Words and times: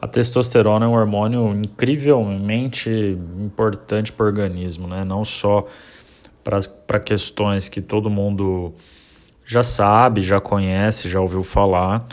A 0.00 0.08
testosterona 0.08 0.86
é 0.86 0.88
um 0.88 0.94
hormônio 0.94 1.54
incrivelmente 1.54 2.90
importante 3.38 4.10
para 4.10 4.24
o 4.24 4.26
organismo, 4.26 4.88
né? 4.88 5.04
não 5.04 5.24
só 5.24 5.66
para 6.42 6.98
questões 6.98 7.68
que 7.68 7.82
todo 7.82 8.08
mundo 8.08 8.72
já 9.44 9.62
sabe, 9.62 10.22
já 10.22 10.40
conhece, 10.40 11.06
já 11.06 11.20
ouviu 11.20 11.42
falar, 11.42 12.06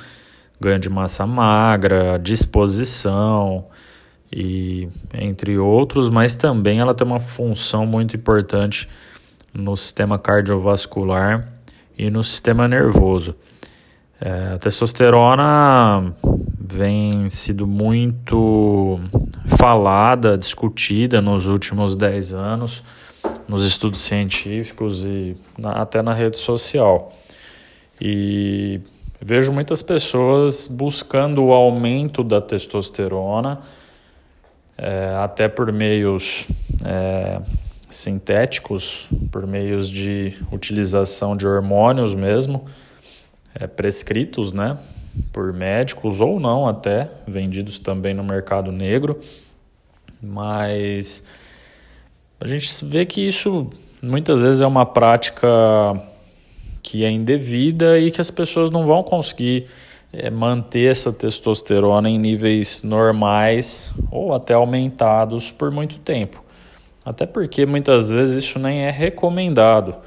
ganho 0.60 0.80
de 0.80 0.90
massa 0.90 1.26
magra, 1.26 2.20
disposição 2.22 3.66
e 4.30 4.90
entre 5.14 5.58
outros, 5.58 6.10
mas 6.10 6.36
também 6.36 6.80
ela 6.80 6.94
tem 6.94 7.08
uma 7.08 7.22
função 7.22 7.86
muito 7.86 8.18
importante 8.18 8.90
no 9.54 9.78
sistema 9.78 10.20
cardiovascular 10.20 11.48
e 11.98 12.10
no 12.10 12.22
sistema 12.22 12.68
nervoso. 12.68 13.34
É, 14.20 14.56
a 14.56 14.58
testosterona 14.58 16.14
vem 16.70 17.30
sido 17.30 17.66
muito 17.66 19.00
falada, 19.58 20.38
discutida 20.38 21.22
nos 21.22 21.48
últimos 21.48 21.96
10 21.96 22.34
anos, 22.34 22.84
nos 23.48 23.66
estudos 23.66 24.02
científicos 24.02 25.06
e 25.06 25.38
na, 25.58 25.72
até 25.82 26.02
na 26.02 26.14
rede 26.14 26.38
social. 26.38 27.14
E 28.02 28.82
vejo 29.22 29.54
muitas 29.54 29.82
pessoas 29.82 30.68
buscando 30.68 31.44
o 31.44 31.54
aumento 31.54 32.24
da 32.24 32.42
testosterona, 32.42 33.60
é, 34.78 35.16
até 35.20 35.48
por 35.48 35.72
meios 35.72 36.48
é, 36.84 37.40
sintéticos, 37.90 39.08
por 39.32 39.48
meios 39.48 39.90
de 39.90 40.34
utilização 40.52 41.36
de 41.36 41.48
hormônios 41.48 42.14
mesmo 42.14 42.66
é, 43.56 43.66
prescritos, 43.66 44.52
né, 44.52 44.78
por 45.38 45.54
médicos 45.54 46.20
ou 46.20 46.40
não 46.40 46.68
até, 46.68 47.12
vendidos 47.28 47.78
também 47.78 48.12
no 48.12 48.24
mercado 48.24 48.72
negro, 48.72 49.20
mas 50.20 51.24
a 52.40 52.48
gente 52.48 52.84
vê 52.84 53.06
que 53.06 53.22
isso 53.22 53.70
muitas 54.02 54.42
vezes 54.42 54.62
é 54.62 54.66
uma 54.66 54.84
prática 54.84 55.48
que 56.82 57.06
é 57.06 57.12
indevida 57.12 58.00
e 58.00 58.10
que 58.10 58.20
as 58.20 58.32
pessoas 58.32 58.72
não 58.72 58.84
vão 58.84 59.04
conseguir 59.04 59.68
é, 60.12 60.32
manter 60.32 60.90
essa 60.90 61.14
testosterona 61.14 62.10
em 62.10 62.18
níveis 62.18 62.82
normais 62.82 63.92
ou 64.10 64.34
até 64.34 64.56
aumentados 64.56 65.52
por 65.52 65.70
muito 65.70 66.00
tempo. 66.00 66.44
Até 67.06 67.28
porque 67.28 67.64
muitas 67.64 68.10
vezes 68.10 68.44
isso 68.44 68.58
nem 68.58 68.80
é 68.80 68.90
recomendado. 68.90 69.98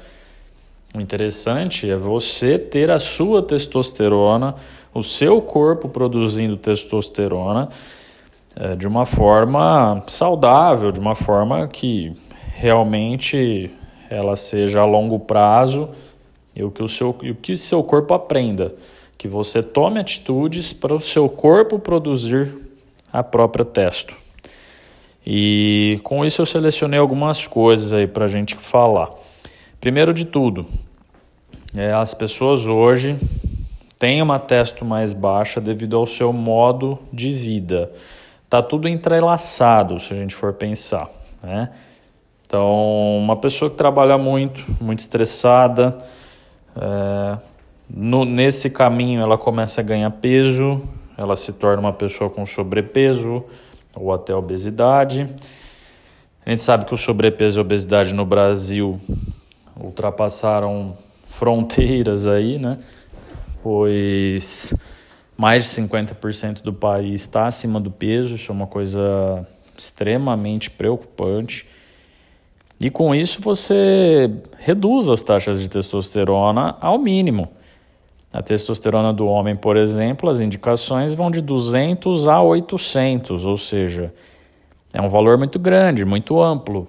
O 0.93 0.99
interessante 0.99 1.89
é 1.89 1.95
você 1.95 2.59
ter 2.59 2.91
a 2.91 2.99
sua 2.99 3.41
testosterona, 3.41 4.55
o 4.93 5.01
seu 5.01 5.41
corpo 5.41 5.87
produzindo 5.87 6.57
testosterona 6.57 7.69
é, 8.57 8.75
de 8.75 8.85
uma 8.85 9.05
forma 9.05 10.03
saudável, 10.07 10.91
de 10.91 10.99
uma 10.99 11.15
forma 11.15 11.65
que 11.69 12.11
realmente 12.55 13.71
ela 14.09 14.35
seja 14.35 14.81
a 14.81 14.85
longo 14.85 15.17
prazo 15.17 15.89
e 16.53 16.61
o 16.61 16.69
que 16.69 16.83
o 16.83 16.89
seu, 16.89 17.11
o 17.11 17.35
que 17.35 17.57
seu 17.57 17.81
corpo 17.81 18.13
aprenda. 18.13 18.75
Que 19.17 19.29
você 19.29 19.63
tome 19.63 19.97
atitudes 19.97 20.73
para 20.73 20.93
o 20.93 20.99
seu 20.99 21.29
corpo 21.29 21.79
produzir 21.79 22.53
a 23.13 23.23
própria 23.23 23.63
testo. 23.63 24.13
E 25.25 26.01
com 26.03 26.25
isso 26.25 26.41
eu 26.41 26.45
selecionei 26.45 26.99
algumas 26.99 27.47
coisas 27.47 27.93
aí 27.93 28.07
para 28.07 28.25
a 28.25 28.27
gente 28.27 28.55
falar. 28.57 29.09
Primeiro 29.81 30.13
de 30.13 30.25
tudo, 30.25 30.67
é, 31.75 31.91
as 31.91 32.13
pessoas 32.13 32.67
hoje 32.67 33.17
têm 33.97 34.21
uma 34.21 34.37
testo 34.37 34.85
mais 34.85 35.11
baixa 35.11 35.59
devido 35.59 35.97
ao 35.97 36.05
seu 36.05 36.31
modo 36.31 36.99
de 37.11 37.33
vida. 37.33 37.91
Tá 38.47 38.61
tudo 38.61 38.87
entrelaçado, 38.87 39.97
se 39.97 40.13
a 40.13 40.15
gente 40.15 40.35
for 40.35 40.53
pensar, 40.53 41.09
né? 41.41 41.71
Então, 42.45 43.17
uma 43.17 43.35
pessoa 43.35 43.71
que 43.71 43.75
trabalha 43.75 44.19
muito, 44.19 44.63
muito 44.79 44.99
estressada, 44.99 45.97
é, 46.79 47.39
no, 47.89 48.23
nesse 48.23 48.69
caminho 48.69 49.19
ela 49.19 49.35
começa 49.35 49.81
a 49.81 49.83
ganhar 49.83 50.11
peso, 50.11 50.79
ela 51.17 51.35
se 51.35 51.53
torna 51.53 51.79
uma 51.79 51.93
pessoa 51.93 52.29
com 52.29 52.45
sobrepeso 52.45 53.43
ou 53.95 54.13
até 54.13 54.35
obesidade. 54.35 55.27
A 56.45 56.51
gente 56.51 56.61
sabe 56.61 56.85
que 56.85 56.93
o 56.93 56.97
sobrepeso 56.97 57.57
e 57.57 57.59
a 57.59 57.63
obesidade 57.63 58.13
no 58.13 58.27
Brasil 58.27 59.01
ultrapassaram 59.83 60.97
fronteiras 61.25 62.27
aí, 62.27 62.59
né? 62.59 62.77
Pois 63.63 64.73
mais 65.37 65.63
de 65.63 65.69
50% 65.81 66.61
do 66.61 66.71
país 66.71 67.21
está 67.21 67.47
acima 67.47 67.79
do 67.79 67.89
peso, 67.89 68.35
isso 68.35 68.51
é 68.51 68.53
uma 68.53 68.67
coisa 68.67 69.47
extremamente 69.75 70.69
preocupante. 70.69 71.65
E 72.79 72.91
com 72.91 73.15
isso 73.15 73.41
você 73.41 74.29
reduz 74.59 75.09
as 75.09 75.23
taxas 75.23 75.59
de 75.59 75.67
testosterona 75.67 76.75
ao 76.79 76.99
mínimo. 76.99 77.47
A 78.31 78.41
testosterona 78.43 79.11
do 79.11 79.25
homem, 79.25 79.55
por 79.55 79.77
exemplo, 79.77 80.29
as 80.29 80.39
indicações 80.39 81.13
vão 81.13 81.31
de 81.31 81.41
200 81.41 82.27
a 82.27 82.41
800, 82.41 83.45
ou 83.45 83.57
seja, 83.57 84.13
é 84.93 85.01
um 85.01 85.09
valor 85.09 85.37
muito 85.39 85.57
grande, 85.57 86.05
muito 86.05 86.41
amplo. 86.41 86.87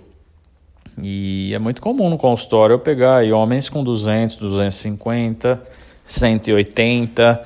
E 1.03 1.53
é 1.55 1.59
muito 1.59 1.81
comum 1.81 2.11
no 2.11 2.19
consultório 2.19 2.75
eu 2.75 2.79
pegar 2.79 3.25
homens 3.33 3.69
com 3.69 3.83
200, 3.83 4.37
250, 4.37 5.63
180, 6.05 7.43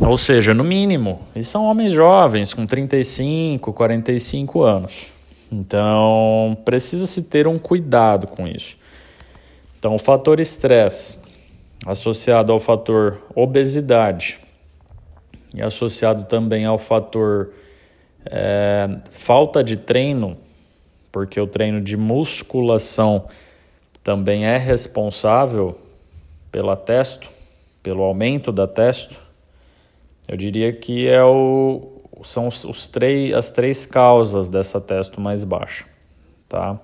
ou 0.00 0.16
seja, 0.16 0.54
no 0.54 0.64
mínimo. 0.64 1.20
E 1.34 1.42
são 1.42 1.64
homens 1.64 1.92
jovens, 1.92 2.54
com 2.54 2.66
35, 2.66 3.72
45 3.72 4.62
anos. 4.62 5.08
Então, 5.50 6.56
precisa-se 6.64 7.22
ter 7.24 7.46
um 7.46 7.58
cuidado 7.58 8.26
com 8.26 8.46
isso. 8.46 8.76
Então, 9.78 9.94
o 9.94 9.98
fator 9.98 10.40
estresse 10.40 11.18
associado 11.84 12.52
ao 12.52 12.60
fator 12.60 13.20
obesidade 13.34 14.38
e 15.54 15.60
associado 15.60 16.24
também 16.24 16.64
ao 16.64 16.78
fator 16.78 17.52
é, 18.24 18.88
falta 19.10 19.62
de 19.62 19.76
treino 19.76 20.36
porque 21.12 21.38
o 21.38 21.46
treino 21.46 21.80
de 21.80 21.96
musculação 21.96 23.26
também 24.02 24.46
é 24.46 24.56
responsável 24.56 25.78
pela 26.50 26.74
testo, 26.74 27.28
pelo 27.82 28.02
aumento 28.02 28.50
da 28.50 28.66
testo, 28.66 29.16
eu 30.26 30.36
diria 30.36 30.72
que 30.72 31.06
é 31.08 31.22
o, 31.22 32.00
são 32.24 32.48
os, 32.48 32.64
os 32.64 32.88
três, 32.88 33.34
as 33.34 33.50
três 33.50 33.84
causas 33.84 34.48
dessa 34.48 34.80
testo 34.80 35.20
mais 35.20 35.44
baixa, 35.44 35.84
tá? 36.48 36.80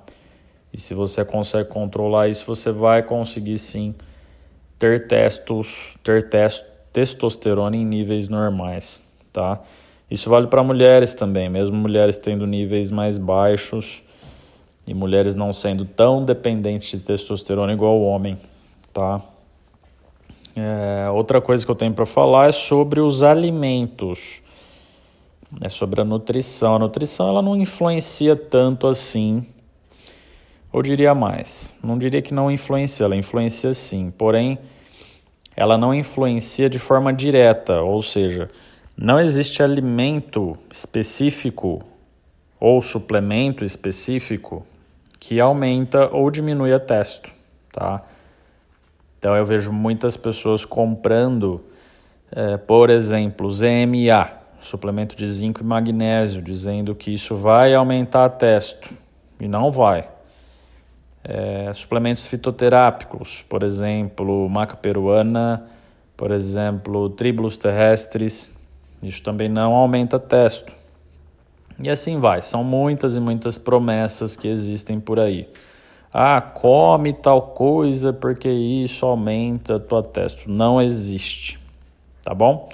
E 0.72 0.78
se 0.78 0.92
você 0.92 1.24
consegue 1.24 1.68
controlar 1.68 2.28
isso, 2.28 2.44
você 2.44 2.70
vai 2.70 3.02
conseguir 3.02 3.58
sim 3.58 3.94
ter 4.78 5.06
testos, 5.06 5.94
ter 6.04 6.28
test, 6.28 6.64
testosterona 6.92 7.76
em 7.76 7.84
níveis 7.84 8.28
normais, 8.28 9.00
tá? 9.32 9.60
Isso 10.10 10.28
vale 10.30 10.46
para 10.46 10.62
mulheres 10.62 11.14
também, 11.14 11.48
mesmo 11.48 11.76
mulheres 11.76 12.18
tendo 12.18 12.46
níveis 12.46 12.90
mais 12.90 13.18
baixos, 13.18 14.02
e 14.88 14.94
mulheres 14.94 15.34
não 15.34 15.52
sendo 15.52 15.84
tão 15.84 16.24
dependentes 16.24 16.90
de 16.90 16.98
testosterona 16.98 17.74
igual 17.74 17.98
o 17.98 18.04
homem, 18.04 18.38
tá? 18.90 19.20
É, 20.56 21.10
outra 21.10 21.42
coisa 21.42 21.62
que 21.64 21.70
eu 21.70 21.74
tenho 21.74 21.92
para 21.92 22.06
falar 22.06 22.48
é 22.48 22.52
sobre 22.52 22.98
os 22.98 23.22
alimentos, 23.22 24.40
é 25.60 25.68
sobre 25.68 26.00
a 26.00 26.04
nutrição. 26.04 26.76
A 26.76 26.78
nutrição 26.78 27.28
ela 27.28 27.42
não 27.42 27.54
influencia 27.54 28.34
tanto 28.34 28.86
assim, 28.86 29.46
ou 30.72 30.82
diria 30.82 31.14
mais, 31.14 31.74
não 31.84 31.98
diria 31.98 32.22
que 32.22 32.32
não 32.32 32.50
influencia, 32.50 33.04
ela 33.04 33.14
influencia 33.14 33.74
sim, 33.74 34.10
porém 34.16 34.58
ela 35.54 35.76
não 35.76 35.92
influencia 35.92 36.70
de 36.70 36.78
forma 36.78 37.12
direta, 37.12 37.82
ou 37.82 38.00
seja, 38.00 38.48
não 38.96 39.20
existe 39.20 39.62
alimento 39.62 40.56
específico 40.70 41.78
ou 42.58 42.80
suplemento 42.80 43.64
específico 43.64 44.64
que 45.18 45.40
aumenta 45.40 46.08
ou 46.14 46.30
diminui 46.30 46.72
a 46.72 46.80
testo, 46.80 47.32
tá? 47.72 48.02
Então 49.18 49.36
eu 49.36 49.44
vejo 49.44 49.72
muitas 49.72 50.16
pessoas 50.16 50.64
comprando, 50.64 51.60
é, 52.30 52.56
por 52.56 52.88
exemplo, 52.88 53.50
ZMA, 53.50 54.30
suplemento 54.60 55.16
de 55.16 55.26
zinco 55.26 55.60
e 55.62 55.64
magnésio, 55.64 56.40
dizendo 56.40 56.94
que 56.94 57.12
isso 57.12 57.36
vai 57.36 57.74
aumentar 57.74 58.24
a 58.24 58.28
testo 58.28 58.90
e 59.40 59.48
não 59.48 59.72
vai. 59.72 60.08
É, 61.24 61.72
suplementos 61.74 62.26
fitoterápicos, 62.26 63.42
por 63.42 63.62
exemplo, 63.62 64.48
maca 64.48 64.76
peruana, 64.76 65.66
por 66.16 66.30
exemplo, 66.30 67.10
tríbulos 67.10 67.58
terrestres, 67.58 68.56
isso 69.02 69.22
também 69.22 69.48
não 69.48 69.74
aumenta 69.74 70.18
testo. 70.18 70.72
E 71.80 71.88
assim 71.88 72.18
vai, 72.18 72.42
são 72.42 72.64
muitas 72.64 73.14
e 73.14 73.20
muitas 73.20 73.56
promessas 73.56 74.36
que 74.36 74.48
existem 74.48 74.98
por 74.98 75.20
aí. 75.20 75.48
Ah, 76.12 76.40
come 76.40 77.12
tal 77.12 77.42
coisa 77.42 78.12
porque 78.12 78.48
isso 78.48 79.06
aumenta 79.06 79.76
a 79.76 79.80
tua 79.80 80.02
testo. 80.02 80.50
Não 80.50 80.80
existe, 80.80 81.58
tá 82.22 82.34
bom? 82.34 82.68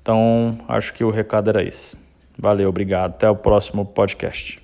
Então, 0.00 0.58
acho 0.68 0.92
que 0.94 1.02
o 1.02 1.10
recado 1.10 1.48
era 1.48 1.62
esse. 1.62 1.96
Valeu, 2.38 2.68
obrigado. 2.68 3.12
Até 3.12 3.28
o 3.28 3.36
próximo 3.36 3.84
podcast. 3.84 4.63